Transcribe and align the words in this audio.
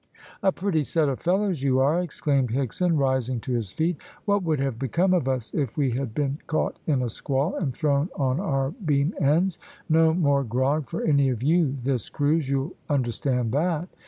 "A 0.41 0.51
pretty 0.51 0.83
set 0.83 1.09
of 1.09 1.19
fellows 1.19 1.61
you 1.61 1.77
are!" 1.79 2.01
exclaimed 2.01 2.49
Higson, 2.49 2.97
rising 2.97 3.39
to 3.41 3.51
his 3.53 3.69
feet. 3.71 3.97
"What 4.25 4.41
would 4.41 4.59
have 4.59 4.79
become 4.79 5.13
of 5.13 5.27
us 5.29 5.53
if 5.53 5.77
we 5.77 5.91
had 5.91 6.15
been 6.15 6.39
caught 6.47 6.77
in 6.87 7.03
a 7.03 7.07
squall 7.07 7.55
and 7.55 7.71
thrown 7.71 8.09
on 8.15 8.39
our 8.39 8.71
beam 8.71 9.13
ends? 9.21 9.59
No 9.87 10.11
more 10.15 10.43
grog 10.43 10.87
for 10.89 11.03
any 11.03 11.29
of 11.29 11.43
you 11.43 11.73
this 11.79 12.09
cruise 12.09 12.49
you'll 12.49 12.73
understand 12.89 13.51
that?" 13.51 13.89